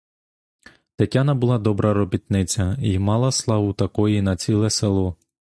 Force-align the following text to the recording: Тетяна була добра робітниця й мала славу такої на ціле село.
Тетяна 0.95 1.35
була 1.35 1.59
добра 1.59 1.93
робітниця 1.93 2.77
й 2.79 2.97
мала 2.99 3.31
славу 3.31 3.73
такої 3.73 4.21
на 4.21 4.35
ціле 4.35 4.69
село. 4.69 5.15